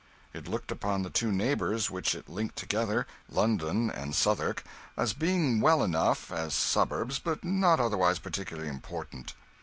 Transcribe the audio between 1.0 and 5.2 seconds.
the two neighbours which it linked together London and Southwark as